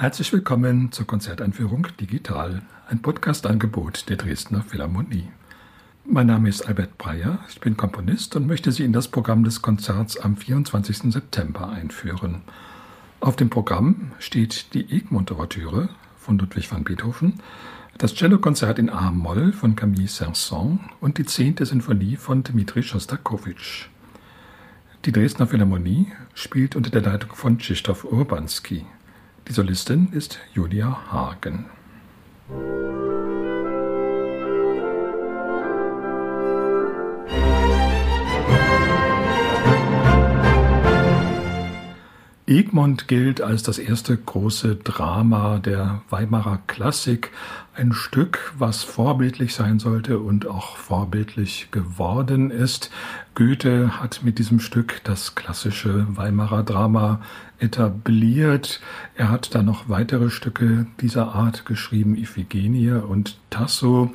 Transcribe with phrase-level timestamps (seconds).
[0.00, 5.28] Herzlich willkommen zur Konzerteinführung Digital, ein Podcast-Angebot der Dresdner Philharmonie.
[6.06, 9.60] Mein Name ist Albert Breyer, ich bin Komponist und möchte Sie in das Programm des
[9.60, 11.12] Konzerts am 24.
[11.12, 12.40] September einführen.
[13.20, 17.34] Auf dem Programm steht die Egmont-Ouvertüre von Ludwig van Beethoven,
[17.98, 21.56] das Cellokonzert in A-Moll von Camille Saint-Saëns und die 10.
[21.60, 23.88] Sinfonie von Dmitri Schostakowitsch.
[25.04, 28.86] Die Dresdner Philharmonie spielt unter der Leitung von Krzysztof Urbanski.
[29.50, 31.66] Die Solistin ist Julia Hagen.
[42.46, 47.32] Egmont gilt als das erste große Drama der Weimarer Klassik,
[47.80, 52.90] ein Stück, was vorbildlich sein sollte und auch vorbildlich geworden ist.
[53.34, 57.20] Goethe hat mit diesem Stück das klassische Weimarer Drama
[57.58, 58.80] etabliert.
[59.14, 64.10] Er hat dann noch weitere Stücke dieser Art geschrieben, Iphigenie und Tasso.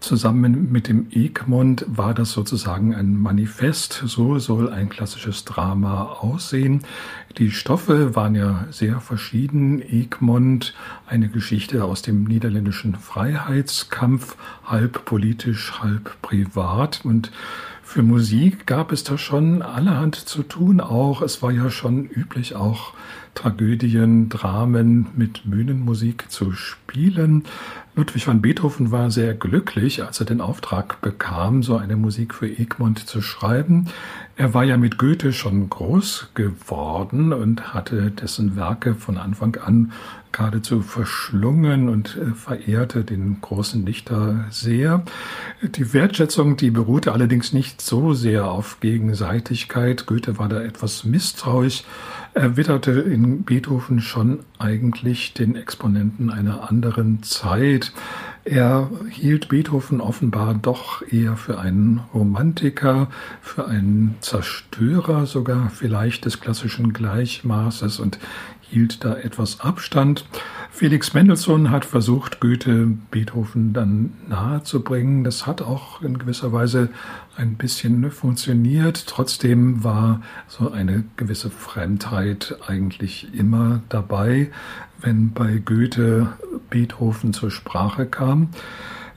[0.00, 4.02] Zusammen mit dem Egmont war das sozusagen ein Manifest.
[4.04, 6.82] So soll ein klassisches Drama aussehen.
[7.38, 9.80] Die Stoffe waren ja sehr verschieden.
[9.80, 10.74] Egmont,
[11.06, 17.30] eine Geschichte aus dem niederländischen Freiheitskampf, halb politisch, halb privat und
[17.82, 21.22] für Musik gab es da schon allerhand zu tun auch.
[21.22, 22.94] Es war ja schon üblich, auch
[23.36, 27.44] Tragödien, Dramen mit Bühnenmusik zu spielen.
[27.94, 32.48] Ludwig van Beethoven war sehr glücklich, als er den Auftrag bekam, so eine Musik für
[32.48, 33.88] Egmont zu schreiben.
[34.36, 39.92] Er war ja mit Goethe schon groß geworden und hatte dessen Werke von Anfang an
[40.32, 45.02] geradezu verschlungen und äh, verehrte den großen Dichter sehr.
[45.62, 50.04] Die Wertschätzung, die beruhte allerdings nicht so sehr auf Gegenseitigkeit.
[50.04, 51.84] Goethe war da etwas misstrauisch.
[52.36, 57.94] Er witterte in Beethoven schon eigentlich den Exponenten einer anderen Zeit.
[58.44, 63.08] Er hielt Beethoven offenbar doch eher für einen Romantiker,
[63.40, 68.18] für einen Zerstörer sogar vielleicht des klassischen Gleichmaßes und
[68.70, 70.24] hielt da etwas Abstand.
[70.70, 75.24] Felix Mendelssohn hat versucht, Goethe Beethoven dann nahezubringen.
[75.24, 76.90] Das hat auch in gewisser Weise
[77.36, 79.06] ein bisschen funktioniert.
[79.06, 84.50] Trotzdem war so eine gewisse Fremdheit eigentlich immer dabei,
[85.00, 86.28] wenn bei Goethe
[86.68, 88.48] Beethoven zur Sprache kam.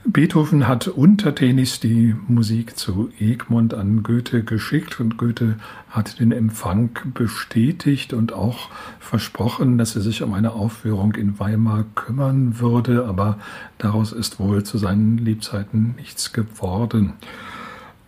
[0.04, 5.56] Beethoven hat untertänigst die Musik zu Egmont an Goethe geschickt und Goethe
[5.90, 11.84] hat den Empfang bestätigt und auch versprochen, dass er sich um eine Aufführung in Weimar
[11.94, 13.38] kümmern würde, aber
[13.76, 17.12] daraus ist wohl zu seinen Lebzeiten nichts geworden.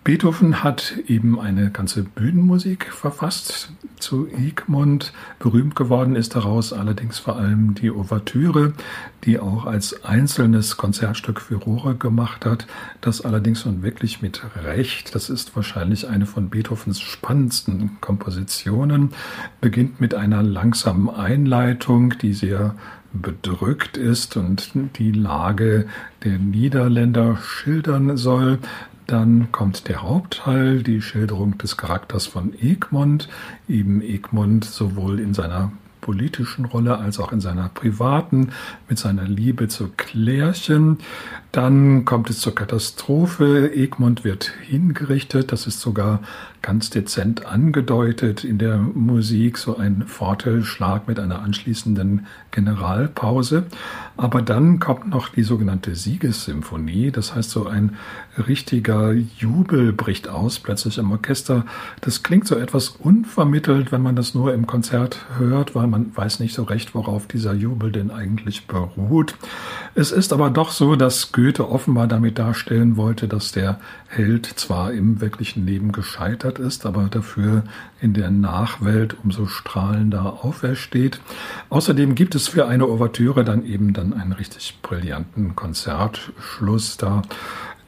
[0.05, 3.71] Beethoven hat eben eine ganze Bühnenmusik verfasst
[4.01, 5.13] zu Egmont.
[5.39, 8.73] Berühmt geworden ist daraus allerdings vor allem die Ouvertüre,
[9.23, 12.67] die auch als einzelnes Konzertstück für Rohre gemacht hat.
[13.01, 15.15] Das allerdings nun wirklich mit Recht.
[15.15, 19.11] Das ist wahrscheinlich eine von Beethovens spannendsten Kompositionen.
[19.61, 22.75] Beginnt mit einer langsamen Einleitung, die sehr
[23.13, 25.87] bedrückt ist und die Lage
[26.25, 28.59] der Niederländer schildern soll.
[29.13, 33.29] Dann kommt der Hauptteil, die Schilderung des Charakters von Egmont,
[33.69, 35.71] eben Egmont sowohl in seiner
[36.03, 38.51] politischen Rolle als auch in seiner privaten,
[38.91, 40.99] mit seiner Liebe zu Klärchen.
[41.53, 43.73] Dann kommt es zur Katastrophe.
[43.75, 45.53] Egmont wird hingerichtet.
[45.53, 46.21] Das ist sogar
[46.63, 53.65] ganz dezent angedeutet in der Musik, so ein Fortelschlag mit einer anschließenden Generalpause.
[54.17, 57.11] Aber dann kommt noch die sogenannte Siegessymphonie.
[57.11, 57.97] Das heißt, so ein
[58.49, 61.67] richtiger Jubel bricht aus plötzlich im Orchester.
[62.01, 66.41] Das klingt so etwas unvermittelt, wenn man das nur im Konzert hört, weil man weiß
[66.41, 69.37] nicht so recht, worauf dieser Jubel denn eigentlich beruht.
[69.95, 74.93] Es ist aber doch so, dass Goethe offenbar damit darstellen wollte, dass der Held zwar
[74.93, 77.63] im wirklichen Leben gescheitert ist, aber dafür
[78.01, 81.21] in der Nachwelt umso strahlender aufersteht.
[81.69, 87.23] Außerdem gibt es für eine Ouvertüre dann eben dann einen richtig brillanten Konzertschluss da.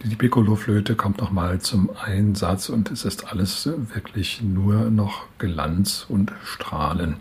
[0.05, 6.31] Die Piccolo-Flöte kommt nochmal zum Einsatz und es ist alles wirklich nur noch Glanz und
[6.44, 7.17] Strahlen.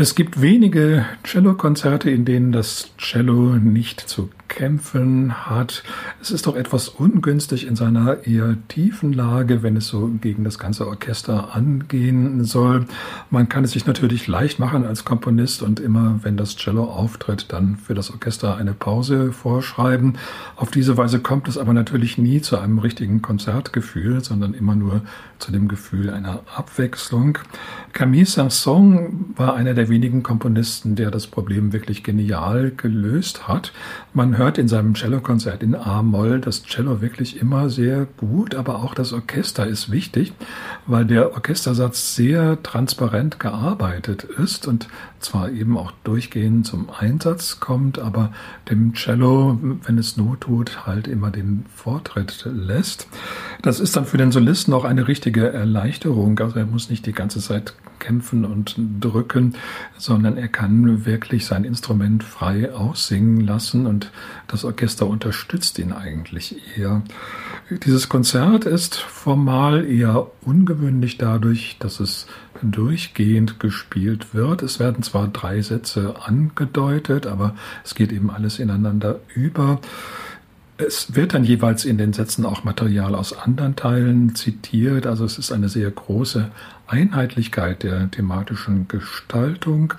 [0.00, 5.82] Es gibt wenige Cello-Konzerte, in denen das Cello nicht zu kämpfen hat.
[6.22, 10.58] Es ist doch etwas ungünstig in seiner eher tiefen Lage, wenn es so gegen das
[10.58, 12.86] ganze Orchester angehen soll.
[13.30, 17.52] Man kann es sich natürlich leicht machen als Komponist und immer, wenn das Cello auftritt,
[17.52, 20.16] dann für das Orchester eine Pause vorschreiben.
[20.56, 25.02] Auf diese Weise kommt es aber natürlich nie zu einem richtigen Konzertgefühl, sondern immer nur
[25.38, 27.38] zu dem Gefühl einer Abwechslung.
[27.92, 33.72] Camille Saint-Saëns war einer der wenigen Komponisten, der das Problem wirklich genial gelöst hat.
[34.14, 38.94] Man hört in seinem Cellokonzert in A-Moll das Cello wirklich immer sehr gut, aber auch
[38.94, 40.32] das Orchester ist wichtig,
[40.86, 44.88] weil der Orchestersatz sehr transparent gearbeitet ist und
[45.20, 48.32] zwar eben auch durchgehend zum Einsatz kommt, aber
[48.70, 53.08] dem Cello, wenn es Not tut, halt immer den Vortritt lässt.
[53.62, 56.38] Das ist dann für den Solisten auch eine richtige Erleichterung.
[56.38, 57.74] Also er muss nicht die ganze Zeit
[58.08, 59.54] kämpfen und drücken,
[59.98, 64.10] sondern er kann wirklich sein Instrument frei aussingen lassen und
[64.46, 67.02] das Orchester unterstützt ihn eigentlich eher.
[67.84, 72.26] Dieses Konzert ist formal eher ungewöhnlich dadurch, dass es
[72.62, 74.62] durchgehend gespielt wird.
[74.62, 77.54] Es werden zwar drei Sätze angedeutet, aber
[77.84, 79.80] es geht eben alles ineinander über.
[80.78, 85.06] Es wird dann jeweils in den Sätzen auch Material aus anderen Teilen zitiert.
[85.06, 86.50] Also es ist eine sehr große
[86.88, 89.94] Einheitlichkeit der thematischen Gestaltung.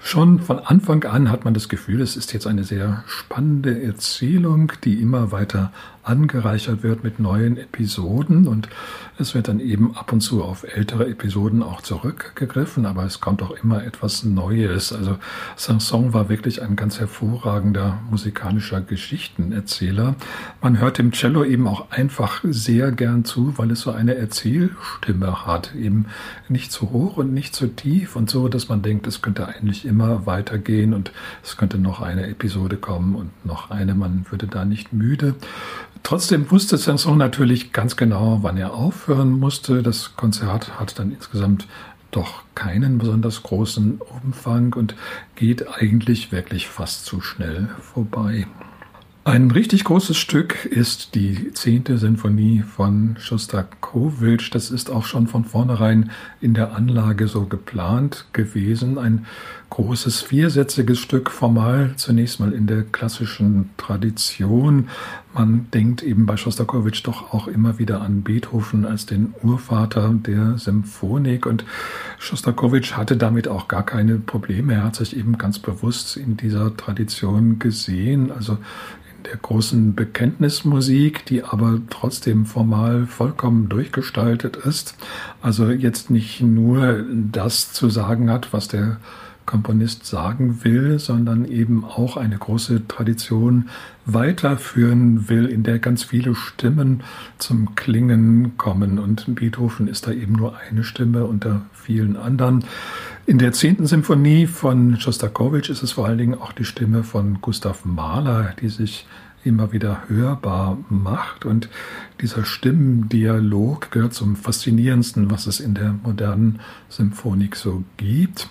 [0.00, 4.72] Schon von Anfang an hat man das Gefühl, es ist jetzt eine sehr spannende Erzählung,
[4.84, 5.72] die immer weiter
[6.08, 8.68] angereichert wird mit neuen Episoden und
[9.18, 13.42] es wird dann eben ab und zu auf ältere Episoden auch zurückgegriffen, aber es kommt
[13.42, 14.92] auch immer etwas Neues.
[14.92, 15.18] Also
[15.56, 20.14] Sanson war wirklich ein ganz hervorragender musikalischer Geschichtenerzähler.
[20.62, 25.46] Man hört dem Cello eben auch einfach sehr gern zu, weil es so eine Erzählstimme
[25.46, 26.06] hat, eben
[26.48, 29.84] nicht zu hoch und nicht zu tief und so, dass man denkt, es könnte eigentlich
[29.84, 34.64] immer weitergehen und es könnte noch eine Episode kommen und noch eine, man würde da
[34.64, 35.34] nicht müde.
[36.02, 39.82] Trotzdem wusste Sanson natürlich ganz genau, wann er aufhören musste.
[39.82, 41.66] Das Konzert hat dann insgesamt
[42.10, 44.94] doch keinen besonders großen Umfang und
[45.34, 48.46] geht eigentlich wirklich fast zu schnell vorbei.
[49.28, 54.54] Ein richtig großes Stück ist die zehnte Sinfonie von Schostakowitsch.
[54.54, 56.10] Das ist auch schon von vornherein
[56.40, 58.96] in der Anlage so geplant gewesen.
[58.96, 59.26] Ein
[59.70, 64.88] großes viersätziges Stück, formal zunächst mal in der klassischen Tradition.
[65.34, 70.58] Man denkt eben bei Schostakowitsch doch auch immer wieder an Beethoven als den Urvater der
[70.58, 71.64] Symphonik und
[72.18, 74.74] Schostakowitsch hatte damit auch gar keine Probleme.
[74.74, 78.32] Er hat sich eben ganz bewusst in dieser Tradition gesehen.
[78.32, 78.58] Also
[79.26, 84.96] der großen Bekenntnismusik, die aber trotzdem formal vollkommen durchgestaltet ist.
[85.42, 88.98] Also jetzt nicht nur das zu sagen hat, was der
[89.48, 93.70] Komponist sagen will, sondern eben auch eine große Tradition
[94.04, 97.02] weiterführen will, in der ganz viele Stimmen
[97.38, 98.98] zum Klingen kommen.
[98.98, 102.64] Und Beethoven ist da eben nur eine Stimme unter vielen anderen.
[103.24, 107.40] In der zehnten Symphonie von Schostakowitsch ist es vor allen Dingen auch die Stimme von
[107.40, 109.06] Gustav Mahler, die sich
[109.44, 111.46] immer wieder hörbar macht.
[111.46, 111.70] Und
[112.20, 116.60] dieser Stimmendialog gehört zum faszinierendsten, was es in der modernen
[116.90, 118.48] Symphonik so gibt.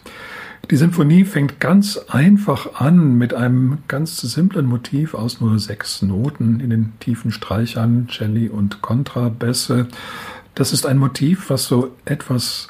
[0.70, 6.60] Die Symphonie fängt ganz einfach an mit einem ganz simplen Motiv aus nur sechs Noten
[6.60, 9.88] in den tiefen Streichern, Celli und Kontrabässe.
[10.56, 12.68] Das ist ein Motiv, was so etwas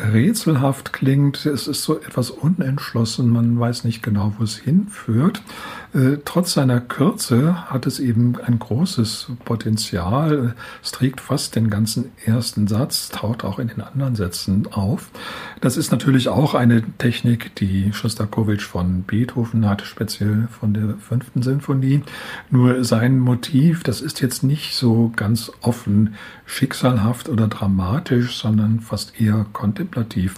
[0.00, 1.46] rätselhaft klingt.
[1.46, 3.30] Es ist so etwas unentschlossen.
[3.30, 5.40] Man weiß nicht genau, wo es hinführt.
[5.94, 10.54] Äh, trotz seiner Kürze hat es eben ein großes Potenzial.
[10.82, 15.10] Es trägt fast den ganzen ersten Satz, taucht auch in den anderen Sätzen auf.
[15.60, 21.42] Das ist natürlich auch eine Technik, die Schostakowitsch von Beethoven hat, speziell von der fünften
[21.42, 22.02] Sinfonie.
[22.50, 26.14] Nur sein Motiv, das ist jetzt nicht so ganz offen
[26.44, 30.34] schicksalhaft oder dramatisch, sondern fast eher kontemplativ.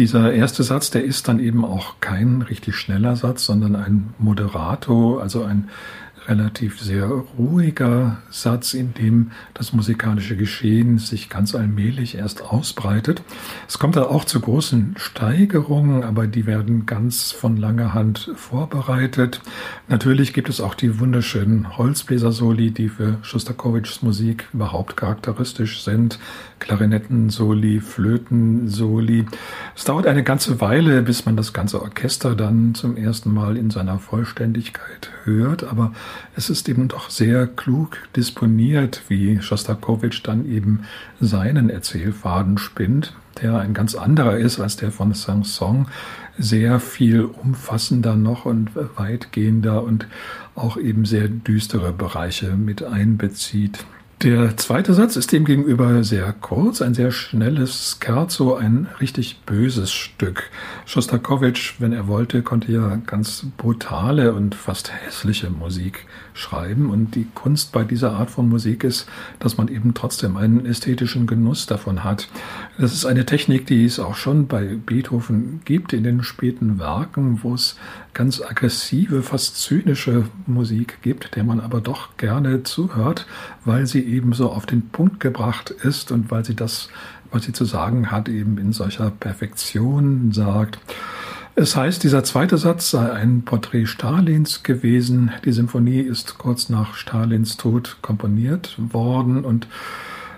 [0.00, 5.18] Dieser erste Satz, der ist dann eben auch kein richtig schneller Satz, sondern ein Moderato,
[5.18, 5.68] also ein
[6.26, 13.22] relativ sehr ruhiger Satz, in dem das musikalische Geschehen sich ganz allmählich erst ausbreitet.
[13.68, 19.40] Es kommt da auch zu großen Steigerungen, aber die werden ganz von langer Hand vorbereitet.
[19.88, 26.18] Natürlich gibt es auch die wunderschönen Holzbläser-Soli, die für Schostakowitschs Musik überhaupt charakteristisch sind.
[26.58, 29.26] Klarinetten-Soli, Flöten-Soli.
[29.74, 33.70] Es dauert eine ganze Weile, bis man das ganze Orchester dann zum ersten Mal in
[33.70, 35.92] seiner Vollständigkeit hört, aber
[36.36, 40.84] es ist eben doch sehr klug disponiert, wie Schostakowitsch dann eben
[41.20, 45.86] seinen Erzählfaden spinnt, der ein ganz anderer ist als der von Sanson,
[46.38, 50.06] sehr viel umfassender noch und weitgehender und
[50.54, 53.84] auch eben sehr düstere Bereiche mit einbezieht.
[54.22, 60.50] Der zweite Satz ist demgegenüber sehr kurz, ein sehr schnelles Scherzo, ein richtig böses Stück.
[60.84, 66.90] Schostakowitsch, wenn er wollte, konnte ja ganz brutale und fast hässliche Musik schreiben.
[66.90, 69.08] Und die Kunst bei dieser Art von Musik ist,
[69.38, 72.28] dass man eben trotzdem einen ästhetischen Genuss davon hat.
[72.76, 77.42] Das ist eine Technik, die es auch schon bei Beethoven gibt in den späten Werken,
[77.42, 77.76] wo es
[78.14, 83.26] ganz aggressive, fast zynische Musik gibt, der man aber doch gerne zuhört,
[83.64, 86.88] weil sie eben so auf den Punkt gebracht ist und weil sie das,
[87.30, 90.78] was sie zu sagen hat, eben in solcher Perfektion sagt.
[91.56, 95.32] Es heißt, dieser zweite Satz sei ein Porträt Stalins gewesen.
[95.44, 99.66] Die Symphonie ist kurz nach Stalins Tod komponiert worden und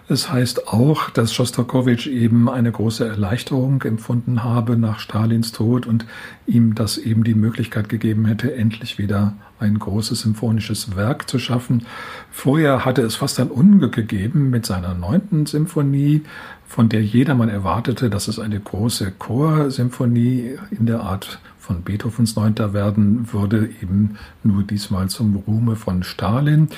[0.08, 6.06] es heißt auch, dass Schostakowitsch eben eine große Erleichterung empfunden habe nach Stalins Tod und
[6.46, 11.86] ihm das eben die Möglichkeit gegeben hätte, endlich wieder ein großes symphonisches Werk zu schaffen.
[12.30, 16.22] Vorher hatte es fast ein Unglück gegeben mit seiner neunten Symphonie,
[16.66, 22.72] von der jedermann erwartete, dass es eine große Chorsymphonie in der Art von Beethovens Neunter
[22.72, 26.68] werden würde, eben nur diesmal zum Ruhme von Stalin.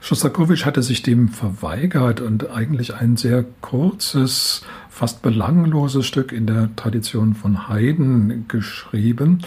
[0.00, 6.74] Schostakowitsch hatte sich dem verweigert und eigentlich ein sehr kurzes, fast belangloses Stück in der
[6.76, 9.42] Tradition von Haydn geschrieben.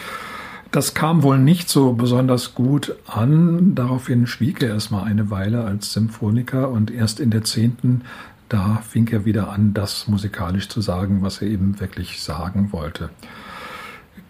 [0.72, 3.74] Das kam wohl nicht so besonders gut an.
[3.74, 8.02] Daraufhin schwieg er erstmal eine Weile als Symphoniker und erst in der zehnten,
[8.50, 13.10] da fing er wieder an, das musikalisch zu sagen, was er eben wirklich sagen wollte.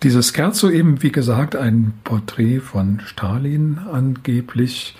[0.04, 4.96] Dieses Scherzo eben, wie gesagt, ein Porträt von Stalin angeblich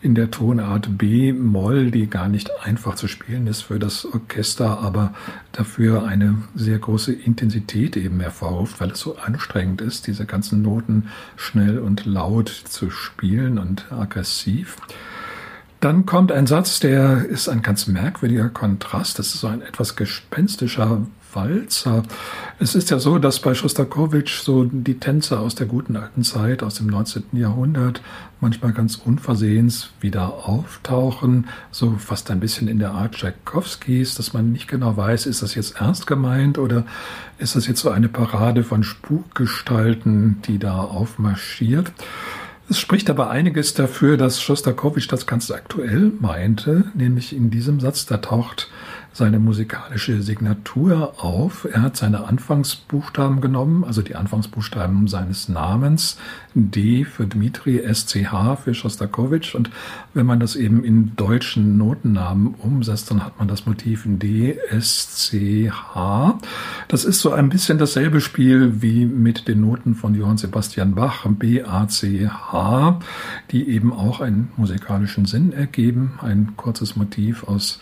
[0.00, 5.12] in der Tonart B-Moll, die gar nicht einfach zu spielen ist für das Orchester, aber
[5.52, 11.08] dafür eine sehr große Intensität eben hervorruft, weil es so anstrengend ist, diese ganzen Noten
[11.36, 14.76] schnell und laut zu spielen und aggressiv.
[15.80, 19.18] Dann kommt ein Satz, der ist ein ganz merkwürdiger Kontrast.
[19.18, 22.02] Das ist so ein etwas gespenstischer Walzer.
[22.58, 26.64] Es ist ja so, dass bei Schostakowitsch so die Tänzer aus der guten alten Zeit,
[26.64, 27.24] aus dem 19.
[27.34, 28.02] Jahrhundert,
[28.40, 34.50] manchmal ganz unversehens wieder auftauchen, so fast ein bisschen in der Art Tchaikovskis, dass man
[34.50, 36.84] nicht genau weiß, ist das jetzt ernst gemeint oder
[37.38, 41.92] ist das jetzt so eine Parade von Spukgestalten, die da aufmarschiert.
[42.68, 48.06] Es spricht aber einiges dafür, dass Schostakowitsch das ganz aktuell meinte, nämlich in diesem Satz,
[48.06, 48.70] da taucht
[49.16, 51.66] seine musikalische Signatur auf.
[51.70, 56.18] Er hat seine Anfangsbuchstaben genommen, also die Anfangsbuchstaben seines Namens,
[56.54, 59.54] D für Dmitri, SCH für Schostakowitsch.
[59.54, 59.70] Und
[60.12, 65.72] wenn man das eben in deutschen Notennamen umsetzt, dann hat man das Motiv D, SCH.
[66.88, 71.26] Das ist so ein bisschen dasselbe Spiel wie mit den Noten von Johann Sebastian Bach,
[71.26, 73.00] B, A, C, H,
[73.50, 76.18] die eben auch einen musikalischen Sinn ergeben.
[76.20, 77.80] Ein kurzes Motiv aus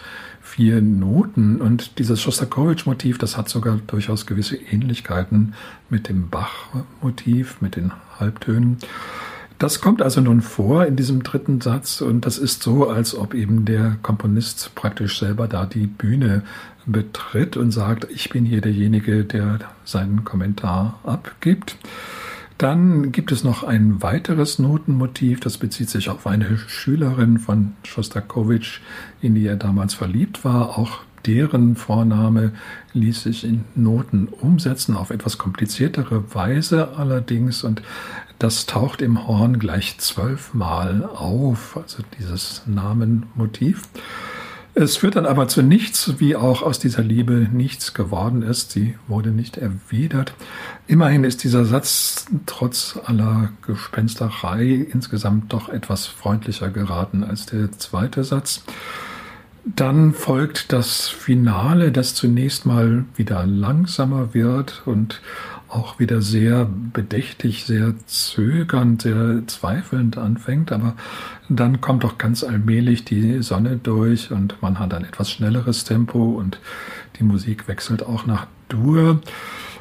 [0.55, 1.61] vier Noten.
[1.61, 5.55] Und dieses Schostakowitsch-Motiv, das hat sogar durchaus gewisse Ähnlichkeiten
[5.91, 8.79] mit dem Bach-Motiv, mit den Halbtönen.
[9.59, 13.35] Das kommt also nun vor in diesem dritten Satz und das ist so, als ob
[13.35, 16.43] eben der Komponist praktisch selber da die Bühne
[16.87, 21.77] betritt und sagt, ich bin hier derjenige, der seinen Kommentar abgibt.
[22.59, 28.81] Dann gibt es noch ein weiteres Notenmotiv, das bezieht sich auf eine Schülerin von Schostakowitsch,
[29.21, 30.79] in die er damals verliebt war.
[30.79, 32.53] Auch deren Vorname
[32.93, 37.65] ließ sich in Noten umsetzen, auf etwas kompliziertere Weise allerdings.
[37.65, 37.83] Und
[38.39, 43.83] das taucht im Horn gleich zwölfmal auf, also dieses Namenmotiv.
[44.77, 48.73] Es führt dann aber zu nichts, wie auch aus dieser Liebe nichts geworden ist.
[48.73, 50.35] Sie wurde nicht erwidert.
[50.89, 58.25] Immerhin ist dieser Satz trotz aller Gespensterei insgesamt doch etwas freundlicher geraten als der zweite
[58.25, 58.65] Satz.
[59.65, 65.23] Dann folgt das Finale, das zunächst mal wieder langsamer wird und
[65.75, 70.95] auch wieder sehr bedächtig, sehr zögernd, sehr zweifelnd anfängt, aber
[71.49, 76.33] dann kommt doch ganz allmählich die Sonne durch und man hat ein etwas schnelleres Tempo
[76.33, 76.61] und
[77.19, 79.21] die Musik wechselt auch nach Dur.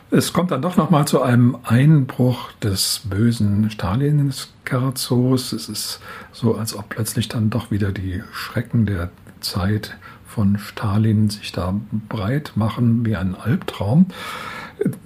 [0.10, 5.54] Es kommt dann doch nochmal zu einem Einbruch des bösen Stalin-Scherzos.
[5.54, 9.10] Es ist so, als ob plötzlich dann doch wieder die Schrecken der
[9.40, 9.98] Zeit
[10.28, 11.74] von Stalin sich da
[12.10, 14.08] breit machen wie ein Albtraum.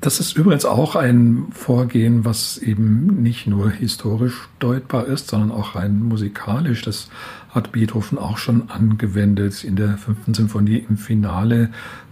[0.01, 5.75] Das ist übrigens auch ein Vorgehen, was eben nicht nur historisch deutbar ist, sondern auch
[5.75, 6.81] rein musikalisch.
[6.81, 7.09] Das
[7.49, 11.69] hat Beethoven auch schon angewendet in der fünften Symphonie im Finale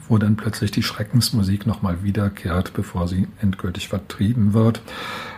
[0.08, 4.82] wo dann plötzlich die Schreckensmusik nochmal wiederkehrt, bevor sie endgültig vertrieben wird.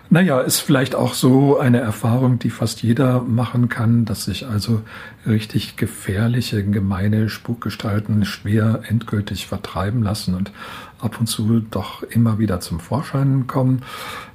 [0.09, 4.81] Naja, ist vielleicht auch so eine Erfahrung, die fast jeder machen kann, dass sich also
[5.25, 10.51] richtig gefährliche, gemeine Spukgestalten schwer endgültig vertreiben lassen und
[10.99, 13.83] ab und zu doch immer wieder zum Vorschein kommen.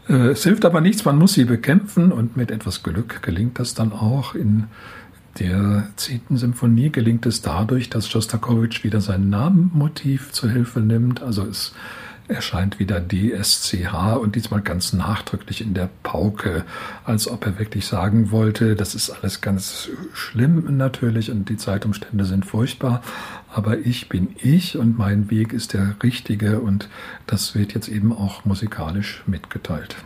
[0.08, 3.74] Äh, es hilft aber nichts, man muss sie bekämpfen und mit etwas Glück gelingt das
[3.74, 4.34] dann auch.
[4.34, 4.64] In
[5.38, 11.22] der zehnten Symphonie gelingt es dadurch, dass Schostakowitsch wieder sein Namenmotiv zur Hilfe nimmt.
[11.22, 11.72] Also es
[12.32, 16.64] erscheint wieder DSCH und diesmal ganz nachdrücklich in der Pauke,
[17.04, 22.24] als ob er wirklich sagen wollte, das ist alles ganz schlimm natürlich und die Zeitumstände
[22.24, 23.02] sind furchtbar,
[23.52, 26.88] aber ich bin ich und mein Weg ist der richtige und
[27.26, 29.96] das wird jetzt eben auch musikalisch mitgeteilt.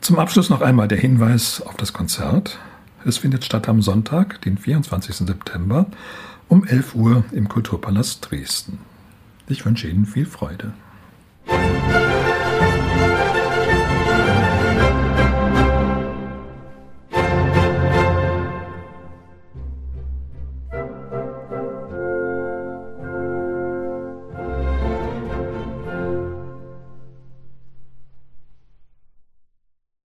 [0.00, 2.58] Zum Abschluss noch einmal der Hinweis auf das Konzert.
[3.04, 5.14] Es findet statt am Sonntag, den 24.
[5.14, 5.86] September
[6.48, 8.78] um 11 Uhr im Kulturpalast Dresden.
[9.46, 10.72] Ich wünsche Ihnen viel Freude.
[11.72, 11.99] Thank you.